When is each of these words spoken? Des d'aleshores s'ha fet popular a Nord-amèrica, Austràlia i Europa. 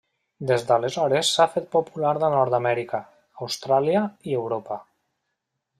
Des 0.51 0.63
d'aleshores 0.69 1.29
s'ha 1.35 1.45
fet 1.57 1.67
popular 1.75 2.15
a 2.15 2.31
Nord-amèrica, 2.37 3.03
Austràlia 3.49 4.05
i 4.33 4.39
Europa. 4.41 4.85